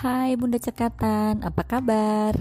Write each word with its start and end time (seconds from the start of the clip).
Hai 0.00 0.32
Bunda 0.32 0.56
Cekatan, 0.56 1.44
apa 1.44 1.60
kabar? 1.60 2.32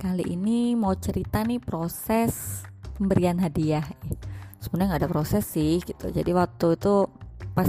Kali 0.00 0.24
ini 0.24 0.72
mau 0.72 0.96
cerita 0.96 1.44
nih 1.44 1.60
proses 1.60 2.64
pemberian 2.96 3.36
hadiah. 3.44 3.84
Sebenarnya 4.56 4.96
nggak 4.96 5.02
ada 5.04 5.12
proses 5.12 5.44
sih 5.44 5.84
gitu. 5.84 6.08
Jadi 6.08 6.32
waktu 6.32 6.80
itu 6.80 7.04
pas 7.52 7.68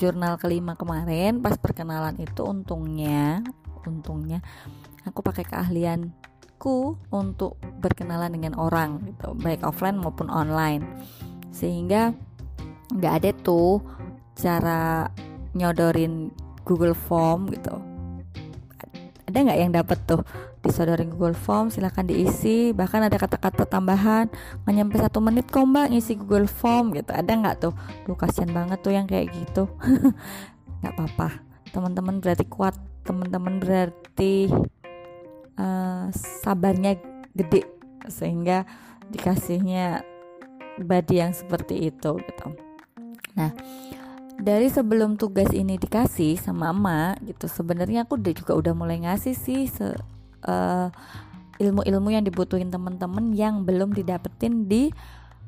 jurnal 0.00 0.40
kelima 0.40 0.72
kemarin, 0.72 1.44
pas 1.44 1.60
perkenalan 1.60 2.16
itu 2.16 2.48
untungnya, 2.48 3.44
untungnya 3.84 4.40
aku 5.04 5.20
pakai 5.20 5.44
keahlianku 5.44 6.96
untuk 7.12 7.60
berkenalan 7.60 8.32
dengan 8.32 8.56
orang 8.56 9.04
gitu, 9.04 9.36
baik 9.36 9.68
offline 9.68 10.00
maupun 10.00 10.32
online. 10.32 10.80
Sehingga 11.52 12.16
nggak 12.88 13.14
ada 13.20 13.30
tuh 13.36 13.84
cara 14.32 15.12
nyodorin 15.52 16.32
Google 16.64 16.96
Form 16.96 17.52
gitu 17.52 17.95
ada 19.26 19.36
nggak 19.42 19.58
yang 19.58 19.72
dapat 19.74 19.98
tuh? 20.06 20.22
Disodorin 20.62 21.10
Google 21.10 21.34
Form 21.34 21.66
silahkan 21.66 22.06
diisi. 22.06 22.70
Bahkan 22.70 23.10
ada 23.10 23.16
kata-kata 23.18 23.66
tambahan. 23.66 24.30
Nggak 24.62 24.74
nyampe 24.74 24.96
satu 25.02 25.18
menit 25.18 25.50
kok 25.50 25.66
mbak 25.66 25.90
ngisi 25.90 26.14
Google 26.14 26.46
Form 26.46 26.94
gitu. 26.94 27.10
Ada 27.10 27.32
nggak 27.34 27.56
tuh? 27.58 27.74
Lu 28.06 28.14
kasihan 28.14 28.54
banget 28.54 28.78
tuh 28.86 28.94
yang 28.94 29.10
kayak 29.10 29.34
gitu. 29.34 29.66
Nggak 30.80 30.92
apa-apa. 30.94 31.28
Teman-teman 31.74 32.22
berarti 32.22 32.46
kuat. 32.46 32.78
Teman-teman 33.02 33.58
berarti 33.58 34.46
uh, 35.58 36.06
sabarnya 36.14 36.94
gede. 37.34 37.66
Sehingga 38.06 38.62
dikasihnya 39.10 40.06
body 40.78 41.14
yang 41.18 41.34
seperti 41.34 41.90
itu 41.90 42.10
gitu. 42.22 42.46
Nah 43.34 43.50
dari 44.36 44.68
sebelum 44.68 45.16
tugas 45.16 45.48
ini 45.52 45.80
dikasih 45.80 46.36
sama 46.36 46.70
emak 46.70 47.24
gitu 47.24 47.48
sebenarnya 47.48 48.04
aku 48.04 48.20
udah 48.20 48.34
juga 48.36 48.52
udah 48.52 48.72
mulai 48.76 49.00
ngasih 49.02 49.32
sih 49.32 49.64
se, 49.66 49.96
uh, 50.46 50.88
ilmu-ilmu 51.56 52.08
yang 52.12 52.24
dibutuhin 52.24 52.68
temen-temen 52.68 53.32
yang 53.32 53.64
belum 53.64 53.96
didapetin 53.96 54.68
di 54.68 54.92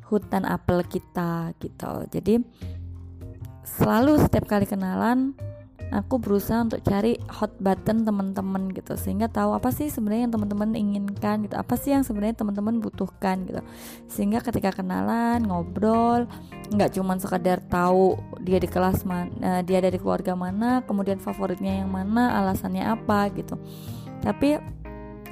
hutan 0.08 0.48
apel 0.48 0.80
kita 0.88 1.52
gitu. 1.60 2.08
Jadi 2.08 2.40
selalu 3.60 4.16
setiap 4.24 4.48
kali 4.48 4.64
kenalan 4.64 5.36
aku 5.88 6.20
berusaha 6.20 6.64
untuk 6.64 6.84
cari 6.84 7.16
hot 7.28 7.56
button 7.60 8.04
teman-teman 8.04 8.72
gitu 8.76 8.96
sehingga 8.96 9.28
tahu 9.28 9.56
apa 9.56 9.72
sih 9.72 9.88
sebenarnya 9.88 10.28
yang 10.28 10.34
teman-teman 10.36 10.70
inginkan 10.76 11.44
gitu. 11.44 11.56
Apa 11.60 11.76
sih 11.76 11.92
yang 11.92 12.04
sebenarnya 12.04 12.40
teman-teman 12.40 12.80
butuhkan 12.80 13.44
gitu. 13.44 13.60
Sehingga 14.08 14.40
ketika 14.40 14.72
kenalan 14.72 15.44
ngobrol 15.44 16.24
nggak 16.68 17.00
cuma 17.00 17.16
sekadar 17.16 17.64
tahu 17.64 18.20
dia 18.44 18.60
di 18.60 18.68
kelas 18.68 19.08
mana 19.08 19.64
dia 19.64 19.80
dari 19.80 19.96
keluarga 19.96 20.36
mana 20.36 20.84
kemudian 20.84 21.16
favoritnya 21.16 21.80
yang 21.80 21.88
mana 21.88 22.36
alasannya 22.44 22.84
apa 22.84 23.32
gitu. 23.32 23.56
Tapi 24.20 24.60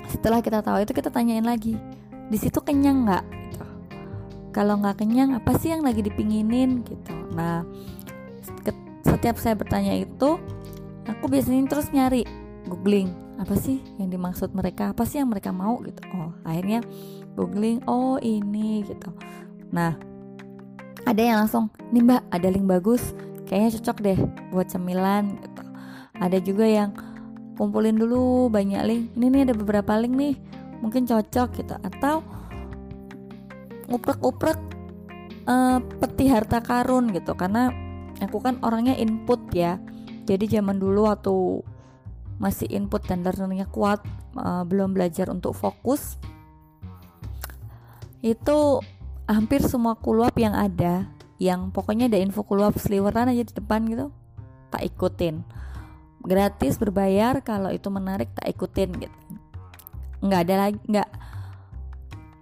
setelah 0.08 0.40
kita 0.40 0.64
tahu 0.64 0.80
itu 0.80 0.96
kita 0.96 1.12
tanyain 1.12 1.44
lagi 1.44 1.76
di 2.32 2.38
situ 2.40 2.56
kenyang 2.64 3.04
nggak? 3.04 3.24
Gitu. 3.52 3.66
Kalau 4.56 4.80
nggak 4.80 4.96
kenyang 5.04 5.36
apa 5.36 5.52
sih 5.60 5.76
yang 5.76 5.84
lagi 5.84 6.00
dipinginin? 6.00 6.80
Gitu. 6.86 7.12
Nah 7.36 7.68
setiap 9.04 9.36
saya 9.36 9.54
bertanya 9.54 9.92
itu 9.92 10.40
aku 11.04 11.24
biasanya 11.28 11.68
terus 11.68 11.92
nyari 11.92 12.24
googling 12.66 13.12
apa 13.36 13.54
sih 13.60 13.84
yang 14.00 14.08
dimaksud 14.08 14.56
mereka? 14.56 14.96
Apa 14.96 15.04
sih 15.04 15.20
yang 15.20 15.28
mereka 15.28 15.52
mau? 15.52 15.76
Gitu. 15.84 16.00
Oh 16.16 16.32
akhirnya 16.48 16.80
googling 17.36 17.84
oh 17.84 18.16
ini 18.24 18.88
gitu. 18.88 19.12
Nah 19.68 20.15
ada 21.06 21.22
yang 21.22 21.38
langsung 21.46 21.70
nih 21.94 22.02
mbak 22.02 22.22
ada 22.34 22.48
link 22.50 22.66
bagus. 22.66 23.14
Kayaknya 23.46 23.70
cocok 23.78 23.96
deh 24.02 24.18
buat 24.50 24.66
cemilan 24.66 25.38
gitu. 25.38 25.62
Ada 26.18 26.38
juga 26.42 26.66
yang 26.66 26.90
kumpulin 27.54 27.94
dulu 27.94 28.50
banyak 28.50 28.82
link. 28.82 29.04
Ini 29.14 29.26
nih 29.30 29.42
ada 29.46 29.54
beberapa 29.54 29.94
link 29.94 30.14
nih. 30.18 30.34
Mungkin 30.82 31.06
cocok 31.06 31.48
gitu. 31.62 31.74
Atau 31.78 32.26
uprek-uprek 33.86 34.58
uh, 35.46 35.78
peti 36.02 36.26
harta 36.26 36.58
karun 36.58 37.14
gitu. 37.14 37.38
Karena 37.38 37.70
aku 38.18 38.42
kan 38.42 38.58
orangnya 38.66 38.98
input 38.98 39.38
ya. 39.54 39.78
Jadi 40.26 40.58
zaman 40.58 40.82
dulu 40.82 41.06
waktu 41.06 41.62
masih 42.42 42.66
input 42.66 43.06
dan 43.06 43.22
learningnya 43.22 43.70
kuat 43.70 44.02
uh, 44.34 44.66
belum 44.66 44.92
belajar 44.92 45.30
untuk 45.32 45.56
fokus 45.56 46.20
itu 48.20 48.82
hampir 49.26 49.60
semua 49.66 49.98
kuluap 49.98 50.38
yang 50.38 50.54
ada 50.54 51.06
yang 51.36 51.68
pokoknya 51.68 52.08
ada 52.08 52.18
info 52.18 52.40
kuluap 52.46 52.78
sliweran 52.80 53.28
aja 53.28 53.44
di 53.44 53.52
depan 53.52 53.84
gitu 53.90 54.08
tak 54.72 54.82
ikutin. 54.82 55.44
Gratis 56.26 56.74
berbayar 56.80 57.38
kalau 57.44 57.70
itu 57.70 57.86
menarik 57.92 58.32
tak 58.34 58.50
ikutin 58.50 58.90
gitu. 58.98 59.18
Nggak 60.24 60.40
ada 60.48 60.54
lagi 60.58 60.78
nggak 60.90 61.08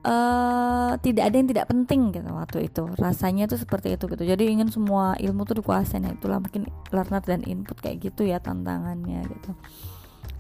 uh, 0.09 0.93
tidak 1.05 1.25
ada 1.29 1.37
yang 1.37 1.49
tidak 1.51 1.67
penting 1.69 2.01
gitu 2.15 2.29
waktu 2.33 2.59
itu. 2.71 2.83
Rasanya 2.97 3.45
tuh 3.51 3.61
seperti 3.61 3.99
itu 3.99 4.09
gitu. 4.09 4.25
Jadi 4.25 4.49
ingin 4.49 4.73
semua 4.73 5.19
ilmu 5.21 5.45
tuh 5.45 5.61
dikuasai 5.61 6.01
nah 6.01 6.15
itulah 6.15 6.41
mungkin 6.41 6.71
learner 6.95 7.21
dan 7.21 7.43
input 7.45 7.77
kayak 7.83 8.01
gitu 8.01 8.25
ya 8.25 8.41
tantangannya 8.41 9.27
gitu. 9.27 9.53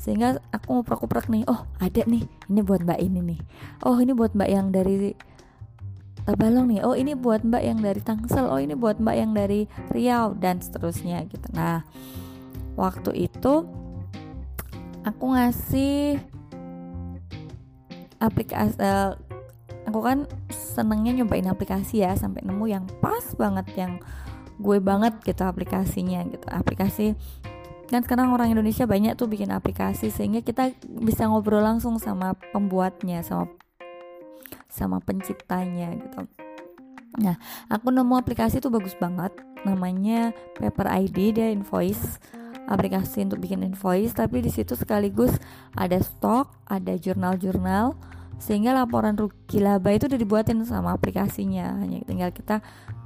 Sehingga 0.00 0.41
aku 0.53 0.84
prak 0.84 1.28
nih 1.28 1.44
oh 1.49 1.69
ada 1.81 2.05
nih 2.05 2.25
ini 2.49 2.61
buat 2.65 2.81
mbak 2.81 3.00
ini 3.03 3.21
nih. 3.34 3.41
Oh 3.84 3.99
ini 4.00 4.12
buat 4.16 4.32
mbak 4.32 4.49
yang 4.49 4.72
dari 4.72 5.12
Tabalong 6.24 6.72
nih 6.72 6.80
oh 6.80 6.96
ini 6.96 7.12
buat 7.12 7.44
mbak 7.44 7.62
yang 7.62 7.78
dari 7.84 8.00
Tangsel 8.00 8.48
oh 8.48 8.56
ini 8.56 8.72
buat 8.72 8.96
mbak 8.96 9.16
yang 9.16 9.36
dari 9.36 9.68
Riau 9.92 10.32
dan 10.32 10.64
seterusnya 10.64 11.20
gitu. 11.28 11.44
Nah 11.52 11.84
waktu 12.80 13.28
itu 13.28 13.68
aku 15.04 15.24
ngasih 15.36 16.16
aplikasi 18.24 18.80
uh, 18.80 19.12
aku 19.84 20.00
kan 20.00 20.24
senengnya 20.48 21.12
nyobain 21.12 21.44
aplikasi 21.44 22.00
ya 22.00 22.16
sampai 22.16 22.40
nemu 22.40 22.64
yang 22.72 22.84
pas 23.04 23.36
banget 23.36 23.68
yang 23.76 24.00
gue 24.56 24.80
banget 24.80 25.20
gitu 25.28 25.44
aplikasinya 25.44 26.24
gitu. 26.24 26.46
Aplikasi 26.48 27.12
kan 27.92 28.00
sekarang 28.00 28.32
orang 28.32 28.48
Indonesia 28.48 28.88
banyak 28.88 29.12
tuh 29.14 29.28
bikin 29.28 29.52
aplikasi 29.52 30.08
sehingga 30.08 30.40
kita 30.40 30.72
bisa 31.04 31.28
ngobrol 31.28 31.60
langsung 31.60 32.00
sama 32.00 32.32
pembuatnya 32.50 33.20
sama 33.20 33.52
sama 34.74 34.98
penciptanya 34.98 35.94
gitu. 35.94 36.26
Nah 37.22 37.38
aku 37.70 37.94
nemu 37.94 38.18
aplikasi 38.18 38.58
tuh 38.58 38.74
bagus 38.74 38.98
banget. 38.98 39.30
Namanya 39.62 40.34
Paper 40.58 40.90
ID 40.90 41.38
dia 41.38 41.48
invoice 41.54 42.18
aplikasi 42.66 43.22
untuk 43.22 43.38
bikin 43.38 43.62
invoice. 43.62 44.18
Tapi 44.18 44.42
di 44.42 44.50
situ 44.50 44.74
sekaligus 44.74 45.30
ada 45.78 45.96
stok 46.02 46.50
ada 46.66 46.98
jurnal-jurnal 46.98 47.94
sehingga 48.42 48.74
laporan 48.74 49.14
rugi 49.14 49.62
laba 49.62 49.94
itu 49.94 50.10
udah 50.10 50.18
dibuatin 50.18 50.58
sama 50.66 50.98
aplikasinya. 50.98 51.78
Hanya 51.78 52.02
tinggal 52.02 52.34
kita 52.34 52.58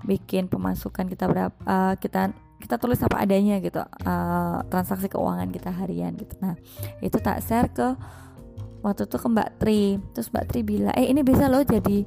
bikin 0.09 0.49
pemasukan 0.49 1.05
kita 1.05 1.29
berapa 1.29 1.59
uh, 1.69 1.95
kita 2.01 2.33
kita 2.59 2.75
tulis 2.81 2.99
apa 3.05 3.23
adanya 3.23 3.61
gitu. 3.61 3.85
Uh, 4.03 4.65
transaksi 4.73 5.07
keuangan 5.07 5.53
kita 5.53 5.71
harian 5.71 6.17
gitu. 6.17 6.33
Nah 6.41 6.57
itu 7.05 7.21
tak 7.21 7.45
share 7.45 7.69
ke 7.71 7.95
waktu 8.83 9.07
itu 9.07 9.17
ke 9.19 9.29
Mbak 9.29 9.51
Tri. 9.59 9.83
Terus 10.15 10.29
Mbak 10.31 10.45
Tri 10.51 10.61
bilang 10.63 10.95
eh 10.95 11.07
ini 11.11 11.21
bisa 11.27 11.51
loh 11.51 11.63
jadi 11.63 12.07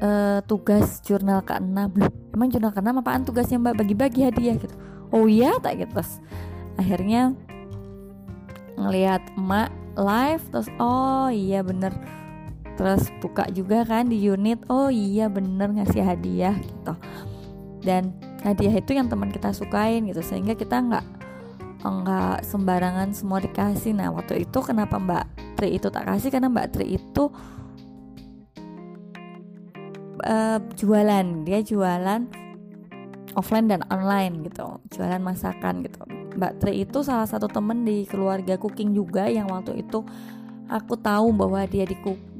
uh, 0.00 0.38
tugas 0.44 1.00
jurnal 1.04 1.44
ke-6 1.44 1.78
loh 1.96 2.12
emang 2.34 2.48
jurnal 2.48 2.72
ke-6 2.72 2.88
apaan 3.00 3.22
tugasnya 3.26 3.58
Mbak? 3.60 3.74
Bagi-bagi 3.84 4.20
hadiah 4.26 4.56
gitu. 4.56 4.76
Oh 5.10 5.26
iya 5.26 5.56
tak 5.60 5.82
gitu. 5.82 5.92
Terus 5.94 6.22
akhirnya 6.78 7.34
ngelihat 8.80 9.20
emak 9.36 9.68
live 9.98 10.44
terus 10.48 10.68
oh 10.80 11.28
iya 11.28 11.60
bener. 11.60 11.92
Terus 12.80 13.12
buka 13.20 13.44
juga 13.52 13.84
kan 13.84 14.08
di 14.08 14.16
unit 14.16 14.64
oh 14.72 14.88
iya 14.88 15.28
bener 15.28 15.68
ngasih 15.68 16.00
hadiah 16.00 16.56
gitu. 16.56 16.94
Dan 17.84 18.16
hadiah 18.40 18.72
itu 18.72 18.96
yang 18.96 19.08
teman 19.08 19.28
kita 19.28 19.52
sukain 19.52 20.08
gitu 20.08 20.24
sehingga 20.24 20.56
kita 20.56 20.80
nggak 20.80 21.19
nggak 21.80 22.44
sembarangan 22.44 23.16
semua 23.16 23.40
dikasih. 23.40 23.96
Nah 23.96 24.12
waktu 24.12 24.44
itu 24.44 24.58
kenapa 24.60 25.00
Mbak 25.00 25.56
Tri 25.56 25.76
itu 25.80 25.88
tak 25.88 26.04
kasih? 26.04 26.28
Karena 26.28 26.52
Mbak 26.52 26.68
Tri 26.76 26.86
itu 26.96 27.24
uh, 30.24 30.58
jualan. 30.76 31.26
Dia 31.48 31.60
jualan 31.64 32.20
offline 33.32 33.66
dan 33.70 33.80
online 33.88 34.44
gitu. 34.44 34.80
Jualan 34.92 35.22
masakan 35.24 35.80
gitu. 35.86 36.04
Mbak 36.36 36.52
Tri 36.60 36.84
itu 36.84 37.00
salah 37.00 37.26
satu 37.26 37.48
temen 37.48 37.88
di 37.88 38.04
keluarga 38.04 38.60
cooking 38.60 38.92
juga 38.92 39.26
yang 39.26 39.48
waktu 39.48 39.80
itu 39.80 40.04
aku 40.70 40.94
tahu 41.00 41.34
bahwa 41.34 41.66
dia 41.66 41.82
di, 41.88 41.96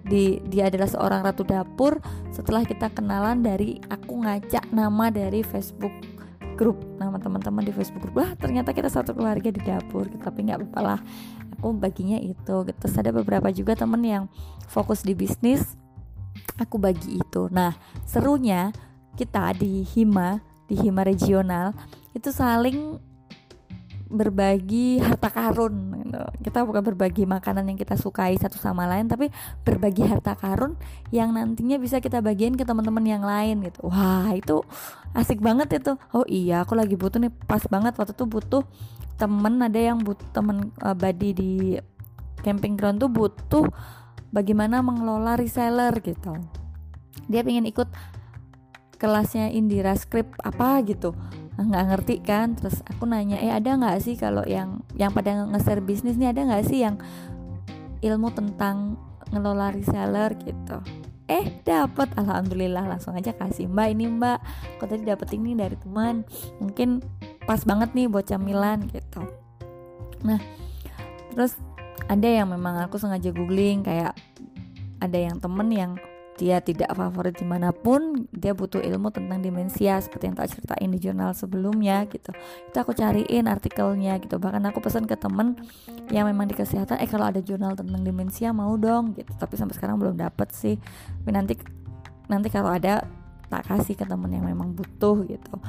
di 0.06 0.24
dia 0.46 0.68
adalah 0.68 0.86
seorang 0.86 1.20
ratu 1.24 1.42
dapur. 1.48 1.96
Setelah 2.28 2.68
kita 2.68 2.92
kenalan 2.92 3.40
dari 3.40 3.80
aku 3.88 4.20
ngajak 4.20 4.68
nama 4.70 5.08
dari 5.08 5.40
Facebook 5.40 6.19
grup 6.60 6.76
nama 7.00 7.16
teman-teman 7.16 7.64
di 7.64 7.72
Facebook 7.72 8.04
grup 8.04 8.20
wah 8.20 8.36
ternyata 8.36 8.76
kita 8.76 8.92
satu 8.92 9.16
keluarga 9.16 9.48
di 9.48 9.64
dapur 9.64 10.04
gitu. 10.12 10.20
tapi 10.20 10.44
nggak 10.44 10.60
apa-apa 10.60 10.80
lah 10.84 11.00
aku 11.56 11.72
baginya 11.72 12.20
itu 12.20 12.68
gitu. 12.68 12.76
terus 12.76 12.94
ada 13.00 13.08
beberapa 13.16 13.48
juga 13.48 13.72
temen 13.72 14.04
yang 14.04 14.28
fokus 14.68 15.00
di 15.00 15.16
bisnis 15.16 15.80
aku 16.60 16.76
bagi 16.76 17.16
itu 17.16 17.48
nah 17.48 17.72
serunya 18.04 18.76
kita 19.16 19.56
di 19.56 19.80
Hima 19.88 20.44
di 20.68 20.76
Hima 20.76 21.00
regional 21.00 21.72
itu 22.12 22.28
saling 22.28 23.00
berbagi 24.10 24.98
harta 24.98 25.30
karun 25.30 26.02
gitu. 26.02 26.20
kita 26.50 26.66
bukan 26.66 26.82
berbagi 26.82 27.24
makanan 27.30 27.70
yang 27.70 27.78
kita 27.78 27.94
sukai 27.94 28.34
satu 28.34 28.58
sama 28.58 28.90
lain 28.90 29.06
tapi 29.06 29.30
berbagi 29.62 30.02
harta 30.02 30.34
karun 30.34 30.74
yang 31.14 31.30
nantinya 31.30 31.78
bisa 31.78 32.02
kita 32.02 32.18
bagiin 32.18 32.58
ke 32.58 32.66
teman-teman 32.66 33.06
yang 33.06 33.22
lain 33.22 33.62
gitu. 33.62 33.86
Wah 33.86 34.34
itu 34.34 34.66
asik 35.14 35.38
banget 35.38 35.78
itu. 35.78 35.94
Oh 36.10 36.26
iya 36.26 36.66
aku 36.66 36.74
lagi 36.74 36.98
butuh 36.98 37.22
nih. 37.22 37.30
Pas 37.46 37.62
banget 37.70 37.94
waktu 37.94 38.12
itu 38.18 38.26
butuh 38.26 38.66
temen 39.14 39.62
ada 39.62 39.78
yang 39.78 40.02
butuh 40.02 40.26
temen 40.34 40.74
uh, 40.82 40.96
body 40.96 41.30
di 41.30 41.52
camping 42.42 42.74
ground 42.74 42.98
tuh 42.98 43.12
butuh 43.12 43.70
bagaimana 44.34 44.82
mengelola 44.82 45.38
reseller 45.38 45.94
gitu. 46.02 46.34
Dia 47.30 47.46
pengen 47.46 47.70
ikut 47.70 47.86
kelasnya 48.98 49.54
Indira 49.54 49.94
Script 49.96 50.34
apa 50.44 50.82
gitu 50.84 51.16
nggak 51.58 51.84
ngerti 51.90 52.14
kan? 52.22 52.54
Terus 52.54 52.84
aku 52.86 53.08
nanya 53.08 53.40
eh 53.40 53.50
ada 53.50 53.74
nggak 53.74 53.98
sih 54.02 54.14
kalau 54.14 54.46
yang 54.46 54.84
yang 54.94 55.10
pada 55.10 55.46
nge-share 55.48 55.82
bisnis 55.82 56.14
nih 56.20 56.30
ada 56.30 56.46
nggak 56.46 56.64
sih 56.66 56.84
yang 56.84 57.00
ilmu 58.00 58.30
tentang 58.32 59.00
ngelola 59.30 59.74
reseller 59.74 60.34
gitu? 60.42 60.78
Eh 61.30 61.62
dapat 61.62 62.10
alhamdulillah 62.18 62.90
langsung 62.90 63.14
aja 63.14 63.30
kasih 63.30 63.70
mbak 63.70 63.94
ini 63.94 64.10
mbak 64.10 64.42
kok 64.82 64.90
tadi 64.90 65.06
dapat 65.06 65.30
ini 65.38 65.54
dari 65.54 65.78
teman 65.78 66.26
mungkin 66.58 66.98
pas 67.46 67.62
banget 67.62 67.94
nih 67.94 68.10
buat 68.10 68.26
camilan 68.26 68.90
gitu. 68.90 69.22
Nah 70.26 70.42
terus 71.30 71.54
ada 72.10 72.26
yang 72.26 72.50
memang 72.50 72.82
aku 72.82 72.98
sengaja 72.98 73.30
googling 73.30 73.86
kayak 73.86 74.18
ada 74.98 75.18
yang 75.18 75.38
temen 75.38 75.70
yang 75.70 75.92
dia 76.40 76.56
tidak 76.64 76.96
favorit 76.96 77.36
di 77.36 77.44
mana 77.44 77.68
pun 77.68 78.24
dia 78.32 78.56
butuh 78.56 78.80
ilmu 78.80 79.12
tentang 79.12 79.44
demensia 79.44 80.00
seperti 80.00 80.32
yang 80.32 80.36
tak 80.40 80.48
ceritain 80.56 80.88
di 80.88 80.96
jurnal 80.96 81.36
sebelumnya 81.36 82.08
gitu. 82.08 82.32
Itu 82.72 82.76
aku 82.80 82.96
cariin 82.96 83.44
artikelnya 83.44 84.16
gitu. 84.24 84.40
Bahkan 84.40 84.64
aku 84.72 84.80
pesan 84.80 85.04
ke 85.04 85.20
temen 85.20 85.60
yang 86.08 86.24
memang 86.24 86.48
di 86.48 86.56
kesehatan 86.56 86.96
eh 86.96 87.04
kalau 87.04 87.28
ada 87.28 87.44
jurnal 87.44 87.76
tentang 87.76 88.00
demensia 88.00 88.56
mau 88.56 88.72
dong 88.80 89.12
gitu. 89.20 89.28
Tapi 89.36 89.60
sampai 89.60 89.76
sekarang 89.76 90.00
belum 90.00 90.16
dapet 90.16 90.48
sih. 90.56 90.80
Tapi 91.20 91.28
nanti 91.28 91.54
nanti 92.32 92.48
kalau 92.48 92.72
ada 92.72 93.04
tak 93.52 93.68
kasih 93.68 94.00
ke 94.00 94.08
temen 94.08 94.32
yang 94.32 94.48
memang 94.48 94.72
butuh 94.72 95.20
gitu. 95.28 95.60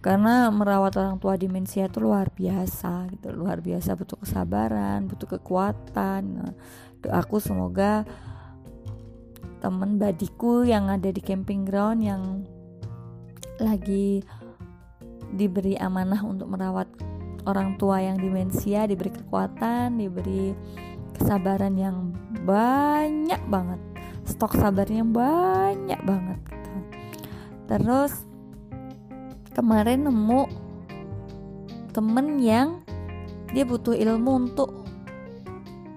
Karena 0.00 0.48
merawat 0.48 0.96
orang 0.96 1.20
tua 1.20 1.36
demensia 1.36 1.84
itu 1.84 2.00
luar 2.00 2.32
biasa 2.32 3.12
gitu. 3.12 3.28
Luar 3.36 3.60
biasa 3.60 3.92
butuh 3.92 4.16
kesabaran 4.24 5.04
butuh 5.04 5.36
kekuatan. 5.36 6.22
Nah, 6.32 6.56
doaku 7.04 7.44
semoga 7.44 8.08
temen 9.58 9.98
badiku 9.98 10.62
yang 10.62 10.86
ada 10.86 11.10
di 11.10 11.18
camping 11.18 11.66
ground 11.66 12.00
yang 12.02 12.22
lagi 13.58 14.22
diberi 15.34 15.74
amanah 15.76 16.22
untuk 16.22 16.46
merawat 16.48 16.86
orang 17.44 17.74
tua 17.76 18.00
yang 18.00 18.16
demensia 18.16 18.86
diberi 18.86 19.10
kekuatan 19.10 19.98
diberi 19.98 20.54
kesabaran 21.18 21.74
yang 21.74 22.14
banyak 22.46 23.42
banget 23.50 23.80
stok 24.28 24.54
sabarnya 24.54 25.02
banyak 25.02 25.98
banget 26.06 26.38
gitu. 26.46 26.72
terus 27.66 28.12
kemarin 29.56 30.06
nemu 30.06 30.42
temen 31.90 32.38
yang 32.38 32.78
dia 33.50 33.64
butuh 33.64 33.96
ilmu 33.96 34.46
untuk 34.46 34.77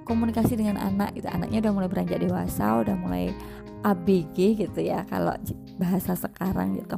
komunikasi 0.06 0.58
dengan 0.58 0.78
anak 0.82 1.16
gitu. 1.18 1.28
Anaknya 1.30 1.64
udah 1.68 1.72
mulai 1.74 1.90
beranjak 1.90 2.20
dewasa 2.22 2.82
udah 2.82 2.96
mulai 2.98 3.34
ABG 3.82 4.62
gitu 4.68 4.80
ya 4.82 5.06
kalau 5.10 5.34
bahasa 5.78 6.14
sekarang 6.14 6.78
gitu. 6.78 6.98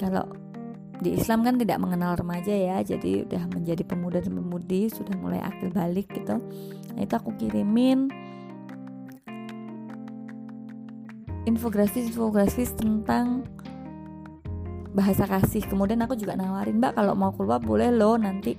Kalau 0.00 0.24
di 1.02 1.18
Islam 1.18 1.42
kan 1.42 1.58
tidak 1.58 1.82
mengenal 1.82 2.14
remaja 2.14 2.54
ya 2.54 2.78
jadi 2.78 3.26
udah 3.26 3.42
menjadi 3.50 3.82
pemuda 3.82 4.22
dan 4.22 4.38
pemudi 4.38 4.86
sudah 4.86 5.18
mulai 5.18 5.42
akil 5.42 5.68
balik 5.74 6.06
gitu. 6.14 6.38
Nah 6.94 7.00
itu 7.02 7.14
aku 7.18 7.34
kirimin 7.36 8.06
infografis 11.42 12.06
infografis 12.06 12.70
tentang 12.78 13.42
bahasa 14.94 15.26
kasih. 15.26 15.66
Kemudian 15.66 15.98
aku 16.06 16.14
juga 16.14 16.38
nawarin 16.38 16.78
mbak 16.78 16.94
kalau 16.94 17.18
mau 17.18 17.34
keluar 17.34 17.58
boleh 17.58 17.90
lo 17.90 18.14
nanti 18.14 18.54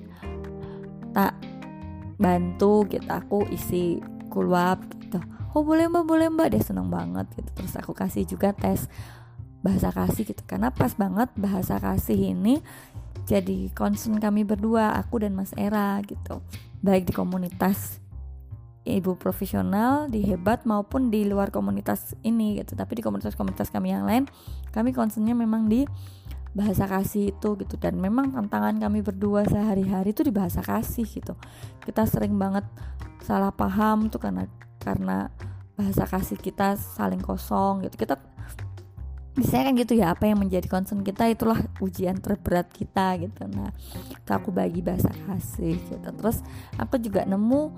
tak 1.13 1.37
bantu 2.23 2.87
gitu 2.87 3.03
aku 3.11 3.43
isi 3.51 3.99
kulwap 4.31 4.79
gitu. 5.03 5.19
Oh 5.51 5.61
boleh 5.67 5.91
mbak 5.91 6.07
boleh 6.07 6.31
mbak. 6.31 6.55
Dia 6.55 6.63
seneng 6.63 6.87
banget 6.87 7.27
gitu. 7.35 7.49
Terus 7.51 7.75
aku 7.75 7.91
kasih 7.91 8.23
juga 8.23 8.55
tes 8.55 8.87
bahasa 9.59 9.91
kasih 9.91 10.23
gitu. 10.23 10.41
Karena 10.47 10.71
pas 10.71 10.95
banget 10.95 11.27
bahasa 11.35 11.77
kasih 11.83 12.31
ini 12.31 12.63
jadi 13.27 13.71
concern 13.71 14.19
kami 14.19 14.47
berdua 14.47 14.95
aku 14.95 15.23
dan 15.23 15.35
Mas 15.35 15.51
Era 15.59 15.99
gitu. 16.03 16.39
Baik 16.79 17.11
di 17.11 17.13
komunitas 17.15 17.99
ibu 18.83 19.15
profesional 19.15 20.11
di 20.11 20.27
hebat 20.27 20.67
maupun 20.67 21.07
di 21.07 21.23
luar 21.23 21.51
komunitas 21.51 22.15
ini 22.23 22.59
gitu. 22.59 22.75
Tapi 22.75 22.99
di 22.99 23.03
komunitas-komunitas 23.03 23.71
kami 23.71 23.95
yang 23.95 24.03
lain 24.03 24.27
kami 24.75 24.91
concernnya 24.91 25.35
memang 25.37 25.71
di 25.71 25.87
bahasa 26.53 26.85
kasih 26.85 27.33
itu 27.33 27.49
gitu. 27.59 27.75
Dan 27.81 27.97
memang 27.99 28.31
tantangan 28.31 28.77
kami 28.77 29.01
berdua 29.01 29.43
sehari-hari 29.45 30.13
itu 30.13 30.21
di 30.21 30.33
bahasa 30.33 30.61
kasih 30.61 31.05
gitu. 31.05 31.33
Kita 31.81 32.05
sering 32.05 32.37
banget 32.37 32.63
salah 33.25 33.51
paham 33.51 34.07
tuh 34.07 34.21
karena 34.21 34.45
karena 34.77 35.33
bahasa 35.73 36.05
kasih 36.05 36.37
kita 36.37 36.77
saling 36.77 37.19
kosong 37.19 37.83
gitu. 37.89 37.97
Kita 37.97 38.15
bisa 39.33 39.65
kan 39.65 39.73
gitu 39.73 39.97
ya 39.97 40.13
apa 40.13 40.29
yang 40.29 40.37
menjadi 40.45 40.69
concern 40.69 41.01
kita 41.01 41.25
itulah 41.25 41.57
ujian 41.81 42.21
terberat 42.21 42.69
kita 42.69 43.17
gitu. 43.17 43.49
Nah 43.49 43.73
aku 44.29 44.53
bagi 44.53 44.85
bahasa 44.85 45.09
kasih 45.09 45.73
gitu. 45.89 46.09
Terus 46.13 46.45
aku 46.77 47.01
juga 47.01 47.25
nemu 47.25 47.73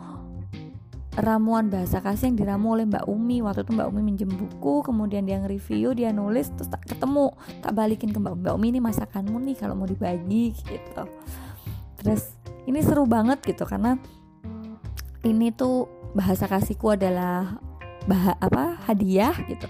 ramuan 1.15 1.71
bahasa 1.71 2.03
kasih 2.03 2.31
yang 2.31 2.37
diramu 2.37 2.75
oleh 2.75 2.85
Mbak 2.87 3.07
Umi. 3.07 3.39
Waktu 3.39 3.63
itu 3.63 3.71
Mbak 3.71 3.87
Umi 3.87 4.01
minjem 4.03 4.31
buku 4.31 4.83
kemudian 4.83 5.23
dia 5.23 5.39
nge-review 5.39 5.95
dia 5.95 6.11
nulis 6.11 6.51
terus 6.51 6.67
tak 6.67 6.83
ketemu. 6.83 7.31
Tak 7.63 7.71
balikin 7.71 8.11
ke 8.11 8.19
Mbak 8.19 8.33
Umi 8.35 8.41
Mbak 8.43 8.55
Umi 8.55 8.67
ini 8.75 8.79
masakanmu 8.83 9.37
nih 9.39 9.55
kalau 9.55 9.75
mau 9.79 9.87
dibagi 9.87 10.51
gitu. 10.51 11.03
Terus 11.99 12.35
ini 12.67 12.83
seru 12.83 13.07
banget 13.07 13.39
gitu 13.47 13.63
karena 13.63 13.95
ini 15.23 15.49
tuh 15.55 15.89
bahasa 16.13 16.45
kasihku 16.45 16.93
adalah 16.93 17.57
bah 18.05 18.37
apa 18.37 18.77
hadiah 18.85 19.33
gitu. 19.49 19.65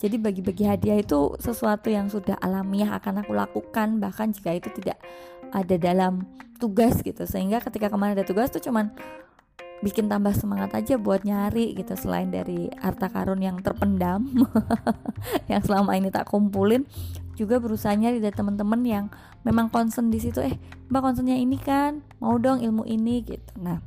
Jadi 0.00 0.16
bagi-bagi 0.16 0.64
hadiah 0.64 0.96
itu 0.96 1.36
sesuatu 1.36 1.92
yang 1.92 2.08
sudah 2.08 2.32
alamiah 2.40 2.96
akan 2.96 3.20
aku 3.20 3.36
lakukan 3.36 4.00
bahkan 4.00 4.32
jika 4.32 4.56
itu 4.56 4.72
tidak 4.80 4.96
ada 5.52 5.76
dalam 5.76 6.24
tugas 6.56 7.04
gitu. 7.04 7.28
Sehingga 7.28 7.60
ketika 7.60 7.92
kemarin 7.92 8.16
ada 8.16 8.24
tugas 8.24 8.48
tuh 8.48 8.64
cuman 8.64 8.96
bikin 9.80 10.12
tambah 10.12 10.36
semangat 10.36 10.76
aja 10.76 11.00
buat 11.00 11.24
nyari 11.24 11.72
gitu 11.72 11.96
selain 11.96 12.28
dari 12.28 12.68
harta 12.80 13.08
karun 13.08 13.40
yang 13.40 13.56
terpendam 13.64 14.28
yang 15.50 15.64
selama 15.64 15.96
ini 15.96 16.12
tak 16.12 16.28
kumpulin. 16.28 16.84
Juga 17.36 17.56
berusaha 17.56 17.96
nyari 17.96 18.20
dari 18.20 18.36
teman-teman 18.36 18.80
yang 18.84 19.04
memang 19.40 19.72
concern 19.72 20.12
di 20.12 20.20
situ 20.20 20.44
eh 20.44 20.60
mbak 20.92 21.00
concernnya 21.00 21.36
ini 21.40 21.56
kan? 21.56 22.04
Mau 22.20 22.36
dong 22.36 22.60
ilmu 22.60 22.84
ini 22.84 23.24
gitu. 23.24 23.52
Nah 23.56 23.80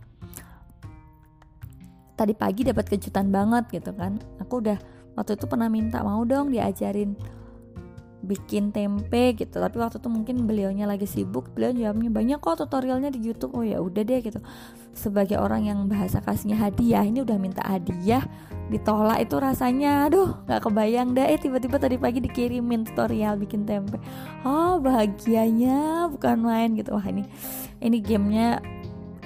tadi 2.17 2.33
pagi 2.33 2.65
dapat 2.65 2.89
kejutan 2.89 3.29
banget 3.29 3.69
gitu 3.69 3.93
kan. 3.93 4.17
Aku 4.41 4.65
udah 4.65 4.77
waktu 5.13 5.37
itu 5.37 5.45
pernah 5.45 5.69
minta 5.69 6.01
mau 6.01 6.25
dong 6.25 6.49
diajarin 6.49 7.13
bikin 8.23 8.71
tempe 8.71 9.35
gitu. 9.35 9.59
Tapi 9.59 9.75
waktu 9.75 9.99
itu 9.99 10.07
mungkin 10.07 10.47
beliaunya 10.47 10.87
lagi 10.87 11.03
sibuk 11.03 11.51
beliau 11.51 11.75
jawabnya 11.75 12.09
banyak 12.09 12.39
kok 12.39 12.63
tutorialnya 12.63 13.11
di 13.11 13.19
YouTube. 13.19 13.51
Oh 13.53 13.61
ya 13.67 13.83
udah 13.83 14.01
deh 14.01 14.23
gitu. 14.23 14.39
Sebagai 14.95 15.37
orang 15.37 15.67
yang 15.67 15.79
bahasa 15.91 16.23
kasihnya 16.23 16.55
hadiah 16.55 17.03
ini 17.03 17.21
udah 17.21 17.37
minta 17.37 17.61
hadiah 17.67 18.23
ditolak 18.71 19.19
itu 19.27 19.35
rasanya 19.37 20.07
aduh 20.07 20.39
nggak 20.47 20.61
kebayang 20.63 21.11
deh. 21.11 21.27
Eh 21.27 21.37
tiba-tiba 21.37 21.75
tadi 21.75 21.99
pagi 21.99 22.23
dikirimin 22.23 22.87
tutorial 22.87 23.35
bikin 23.35 23.67
tempe. 23.67 23.99
Oh 24.47 24.79
bahagianya 24.79 26.07
bukan 26.07 26.39
main 26.39 26.79
gitu. 26.79 26.95
Wah 26.95 27.05
ini 27.11 27.27
ini 27.83 27.99
gamenya 27.99 28.63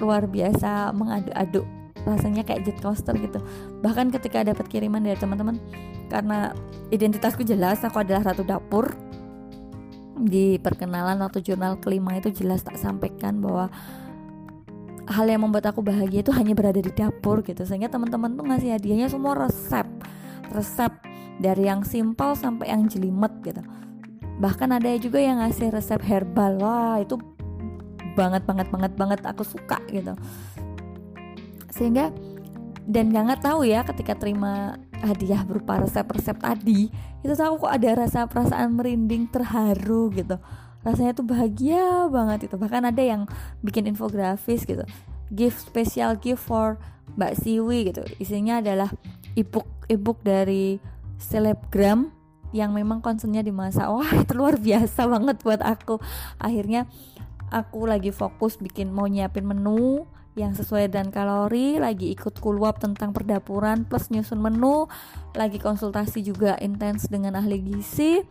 luar 0.02 0.26
biasa 0.26 0.90
mengadu-adu 0.94 1.77
rasanya 2.08 2.42
kayak 2.42 2.64
jet 2.64 2.78
coaster 2.80 3.14
gitu. 3.16 3.38
Bahkan 3.84 4.10
ketika 4.16 4.42
dapat 4.42 4.66
kiriman 4.66 5.04
dari 5.04 5.18
teman-teman 5.20 5.60
karena 6.08 6.56
identitasku 6.88 7.44
jelas 7.44 7.84
aku 7.84 8.00
adalah 8.00 8.32
ratu 8.32 8.42
dapur 8.42 8.96
di 10.18 10.58
perkenalan 10.58 11.22
atau 11.22 11.38
jurnal 11.38 11.78
kelima 11.78 12.18
itu 12.18 12.32
jelas 12.34 12.66
tak 12.66 12.74
sampaikan 12.80 13.38
bahwa 13.38 13.70
hal 15.08 15.24
yang 15.30 15.46
membuat 15.46 15.70
aku 15.70 15.80
bahagia 15.80 16.26
itu 16.26 16.34
hanya 16.34 16.56
berada 16.56 16.80
di 16.80 16.90
dapur 16.90 17.44
gitu. 17.44 17.62
Sehingga 17.62 17.92
teman-teman 17.92 18.34
tuh 18.34 18.44
ngasih 18.48 18.74
hadiahnya 18.74 19.08
semua 19.12 19.36
resep 19.36 19.86
resep 20.48 20.92
dari 21.38 21.68
yang 21.68 21.84
simpel 21.84 22.34
sampai 22.34 22.72
yang 22.72 22.88
jelimet 22.88 23.30
gitu. 23.44 23.62
Bahkan 24.38 24.80
ada 24.80 24.88
juga 24.96 25.20
yang 25.20 25.44
ngasih 25.44 25.70
resep 25.70 26.00
herbal. 26.02 26.58
Wah 26.58 26.98
itu 26.98 27.20
banget 28.18 28.42
banget 28.42 28.66
banget 28.74 28.92
banget 28.98 29.20
aku 29.22 29.46
suka 29.46 29.78
gitu 29.94 30.18
sehingga 31.78 32.10
dan 32.88 33.12
gak 33.14 33.24
nggak 33.30 33.42
tahu 33.44 33.68
ya 33.68 33.86
ketika 33.86 34.16
terima 34.18 34.80
hadiah 34.98 35.46
berupa 35.46 35.78
resep-resep 35.78 36.34
tadi 36.40 36.90
itu 37.22 37.32
aku 37.36 37.68
kok 37.68 37.72
ada 37.74 37.90
rasa 37.94 38.26
perasaan 38.26 38.74
merinding 38.74 39.30
terharu 39.30 40.10
gitu. 40.14 40.38
Rasanya 40.86 41.12
tuh 41.12 41.26
bahagia 41.26 42.06
banget 42.08 42.50
itu. 42.50 42.56
Bahkan 42.56 42.88
ada 42.94 43.02
yang 43.02 43.26
bikin 43.60 43.90
infografis 43.90 44.62
gitu. 44.62 44.86
Gift 45.34 45.58
special 45.68 46.16
gift 46.16 46.42
for 46.46 46.78
Mbak 47.18 47.34
Siwi 47.42 47.92
gitu. 47.92 48.02
Isinya 48.22 48.62
adalah 48.62 48.88
ebook 49.34 49.66
ebook 49.90 50.22
dari 50.22 50.78
selebgram 51.18 52.14
yang 52.54 52.72
memang 52.72 53.04
concernnya 53.04 53.44
dimasak 53.44 53.84
wah 53.92 54.08
itu 54.24 54.32
luar 54.32 54.56
biasa 54.56 55.04
banget 55.04 55.36
buat 55.44 55.60
aku. 55.60 56.00
Akhirnya 56.40 56.88
aku 57.52 57.84
lagi 57.84 58.14
fokus 58.14 58.56
bikin 58.56 58.94
mau 58.94 59.04
nyiapin 59.04 59.44
menu 59.44 60.08
yang 60.38 60.54
sesuai 60.54 60.88
dan 60.94 61.10
kalori 61.10 61.82
lagi 61.82 62.14
ikut 62.14 62.38
kuluap 62.38 62.78
tentang 62.78 63.10
perdapuran 63.10 63.82
plus 63.82 64.08
nyusun 64.14 64.38
menu 64.38 64.86
lagi 65.34 65.58
konsultasi 65.58 66.22
juga 66.22 66.54
intens 66.62 67.10
dengan 67.10 67.34
ahli 67.36 67.58
gizi 67.58 68.22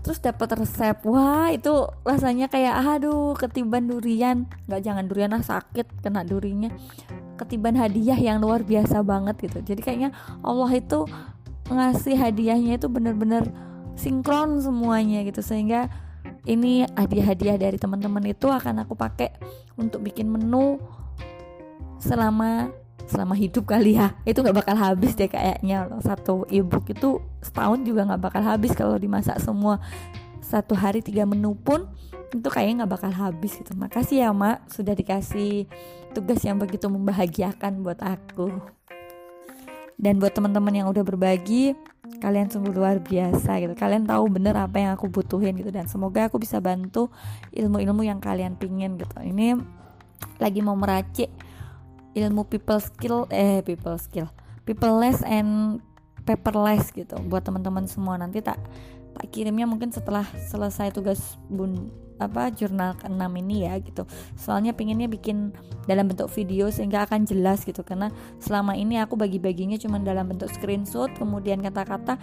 terus 0.00 0.18
dapat 0.22 0.56
resep. 0.56 0.96
Wah 1.04 1.52
itu 1.52 1.84
rasanya 2.06 2.48
kayak 2.48 3.00
aduh 3.00 3.36
ketiban 3.36 3.84
durian. 3.84 4.48
Nggak 4.64 4.80
jangan 4.80 5.04
durian 5.04 5.30
lah 5.36 5.44
sakit 5.44 6.00
kena 6.00 6.24
durinya. 6.24 6.72
Ketiban 7.36 7.76
hadiah 7.76 8.16
yang 8.16 8.40
luar 8.40 8.64
biasa 8.64 9.04
banget 9.04 9.36
gitu. 9.50 9.60
Jadi 9.60 9.80
kayaknya 9.84 10.10
Allah 10.40 10.70
itu 10.72 11.04
ngasih 11.68 12.16
hadiahnya 12.16 12.80
itu 12.80 12.88
bener-bener 12.88 13.48
sinkron 13.96 14.60
semuanya 14.64 15.20
gitu. 15.28 15.44
Sehingga 15.44 15.92
ini 16.48 16.88
hadiah-hadiah 16.96 17.60
dari 17.60 17.76
teman-teman 17.76 18.24
itu 18.24 18.48
akan 18.48 18.84
aku 18.84 18.96
pakai 18.96 19.36
untuk 19.76 20.00
bikin 20.00 20.32
menu 20.32 20.80
selama 22.00 22.72
selama 23.10 23.34
hidup 23.34 23.66
kali 23.66 23.98
ya. 23.98 24.14
Itu 24.22 24.40
nggak 24.40 24.64
bakal 24.64 24.76
habis 24.78 25.18
deh 25.18 25.26
kayaknya. 25.26 25.90
Satu 26.00 26.46
ebook 26.46 26.90
itu 26.94 27.18
setahun 27.42 27.82
juga 27.82 28.06
nggak 28.06 28.22
bakal 28.22 28.42
habis. 28.46 28.70
Kalau 28.72 28.94
dimasak 28.96 29.42
semua 29.42 29.82
satu 30.40 30.74
hari 30.78 31.02
tiga 31.02 31.26
menu 31.26 31.54
pun 31.58 31.86
itu 32.30 32.46
kayaknya 32.46 32.86
nggak 32.86 32.92
bakal 32.94 33.12
habis 33.12 33.58
gitu. 33.58 33.74
Makasih 33.74 34.26
ya 34.26 34.30
mak 34.30 34.70
sudah 34.70 34.94
dikasih 34.94 35.66
tugas 36.14 36.38
yang 36.46 36.62
begitu 36.62 36.86
membahagiakan 36.86 37.82
buat 37.82 37.98
aku. 37.98 38.54
Dan 40.00 40.16
buat 40.16 40.32
teman-teman 40.32 40.72
yang 40.72 40.88
udah 40.88 41.04
berbagi 41.04 41.76
kalian 42.24 42.48
sungguh 42.48 42.72
luar 42.72 43.02
biasa 43.04 43.60
gitu. 43.60 43.74
Kalian 43.76 44.08
tahu 44.08 44.32
bener 44.32 44.56
apa 44.56 44.80
yang 44.80 44.96
aku 44.96 45.10
butuhin 45.12 45.58
gitu. 45.58 45.68
Dan 45.68 45.90
semoga 45.90 46.30
aku 46.30 46.40
bisa 46.40 46.56
bantu 46.62 47.12
ilmu-ilmu 47.52 48.06
yang 48.06 48.22
kalian 48.22 48.56
pingin 48.56 48.96
gitu. 48.96 49.18
Ini 49.20 49.60
lagi 50.40 50.60
mau 50.64 50.78
meracik 50.78 51.28
ilmu 52.14 52.46
people 52.46 52.80
skill 52.82 53.26
eh 53.30 53.62
people 53.62 53.96
skill. 53.96 54.28
People 54.66 54.98
less 54.98 55.22
and 55.26 55.80
paperless 56.26 56.92
gitu 56.94 57.16
buat 57.26 57.42
teman-teman 57.42 57.86
semua. 57.86 58.18
Nanti 58.18 58.42
tak 58.44 58.60
tak 59.16 59.26
kirimnya 59.34 59.66
mungkin 59.66 59.90
setelah 59.90 60.24
selesai 60.48 60.94
tugas 60.94 61.36
bun 61.50 61.90
apa 62.20 62.52
jurnal 62.52 62.94
ke-6 63.00 63.24
ini 63.40 63.64
ya 63.64 63.74
gitu. 63.80 64.04
Soalnya 64.36 64.76
pinginnya 64.76 65.08
bikin 65.08 65.56
dalam 65.88 66.04
bentuk 66.04 66.28
video 66.28 66.68
sehingga 66.68 67.08
akan 67.08 67.24
jelas 67.24 67.64
gitu. 67.64 67.80
Karena 67.80 68.12
selama 68.38 68.76
ini 68.76 69.00
aku 69.00 69.16
bagi-baginya 69.16 69.80
cuma 69.80 69.96
dalam 69.98 70.28
bentuk 70.28 70.52
screenshot 70.52 71.10
kemudian 71.16 71.64
kata-kata 71.64 72.20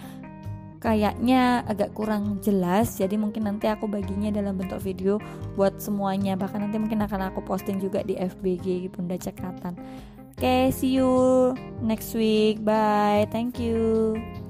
kayaknya 0.78 1.66
agak 1.66 1.94
kurang 1.94 2.38
jelas 2.42 2.96
jadi 2.98 3.18
mungkin 3.18 3.50
nanti 3.50 3.66
aku 3.66 3.90
baginya 3.90 4.30
dalam 4.30 4.56
bentuk 4.56 4.82
video 4.82 5.18
buat 5.58 5.78
semuanya. 5.82 6.38
Bahkan 6.38 6.70
nanti 6.70 6.78
mungkin 6.78 7.04
akan 7.04 7.34
aku 7.34 7.44
posting 7.44 7.82
juga 7.82 8.02
di 8.02 8.14
FBG 8.16 8.90
Bunda 8.94 9.18
Cekatan. 9.18 9.76
Oke 10.38 10.46
okay, 10.46 10.62
see 10.70 10.94
you 10.94 11.10
next 11.82 12.14
week. 12.14 12.62
Bye. 12.62 13.26
Thank 13.34 13.58
you 13.58 14.47